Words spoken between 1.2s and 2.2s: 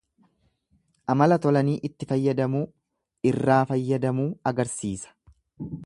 tolanii itti